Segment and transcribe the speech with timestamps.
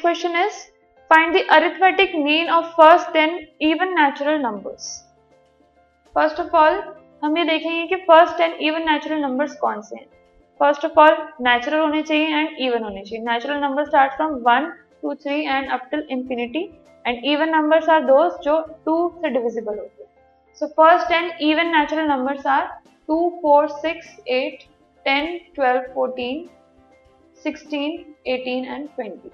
[0.00, 0.70] question is,
[1.10, 5.04] find the arithmetic mean of first 10 even natural numbers.
[6.14, 6.80] First of all,
[7.22, 10.06] हम ये देखेंगे कि first 10 even natural numbers कौन से हैं?
[10.60, 14.70] फ़र्स्ट ऑफ़ ऑल नेचुरल होने चाहिए एंड इवन होने चाहिए। Natural number start from one
[15.02, 16.62] two three and up till infinity
[17.04, 21.76] and even numbers are दोस्त जो टू से डिविजिबल होते हैं। So first 10 even
[21.76, 22.66] natural numbers are
[23.08, 24.64] two four six eight
[25.06, 26.48] ten twelve fourteen
[27.44, 29.30] sixteen eighteen and twenty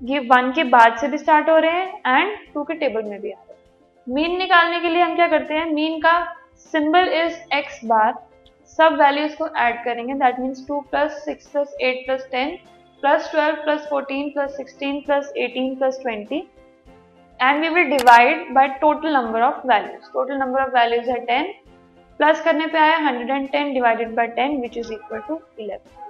[0.00, 3.20] ये one के बाद से भी स्टार्ट हो रहे हैं एंड टू के टेबल में
[3.20, 5.64] भी आ रहे हैं। मीन निकालने के लिए हम क्या करते हैं?
[5.66, 6.12] मीन का
[6.72, 8.14] सिंबल इज़ एक्स बार
[8.78, 12.56] सब वैल्यूज़ को ऐड करेंगे। That means two plus six plus eight plus ten
[13.02, 16.38] plus twelve plus fourteen plus sixteen plus eighteen plus twenty
[17.40, 21.52] and we will divide by total number of values total number of values है ten
[22.20, 26.09] plus करने पे आया hundred and ten divided by ten which is equal to eleven